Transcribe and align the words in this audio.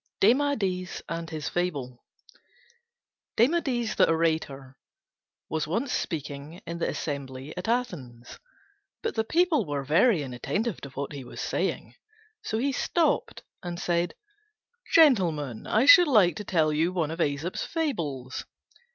DEMADES 0.19 1.03
AND 1.07 1.29
HIS 1.29 1.47
FABLE 1.47 2.03
Demades 3.37 3.95
the 3.97 4.09
orator 4.09 4.75
was 5.47 5.67
once 5.67 5.93
speaking 5.93 6.59
in 6.65 6.79
the 6.79 6.89
Assembly 6.89 7.55
at 7.55 7.67
Athens; 7.67 8.39
but 9.03 9.13
the 9.13 9.23
people 9.23 9.63
were 9.63 9.83
very 9.83 10.23
inattentive 10.23 10.81
to 10.81 10.89
what 10.89 11.13
he 11.13 11.23
was 11.23 11.39
saying, 11.39 11.93
so 12.41 12.57
he 12.57 12.71
stopped 12.71 13.43
and 13.61 13.79
said, 13.79 14.15
"Gentlemen, 14.91 15.67
I 15.67 15.85
should 15.85 16.07
like 16.07 16.35
to 16.37 16.43
tell 16.43 16.73
you 16.73 16.91
one 16.91 17.11
of 17.11 17.19
Æsop's 17.19 17.63
fables." 17.63 18.45